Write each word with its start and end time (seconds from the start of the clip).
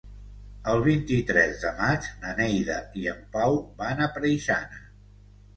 El 0.71 0.79
vint-i-tres 0.85 1.59
de 1.65 1.73
maig 1.83 2.07
na 2.23 2.33
Neida 2.39 2.79
i 3.03 3.05
en 3.15 3.21
Pau 3.37 3.61
van 3.83 4.03
a 4.07 4.09
Preixana. 4.17 4.83